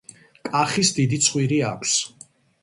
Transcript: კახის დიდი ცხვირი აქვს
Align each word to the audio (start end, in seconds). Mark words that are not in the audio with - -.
კახის 0.51 0.91
დიდი 0.99 1.19
ცხვირი 1.27 1.61
აქვს 1.69 1.95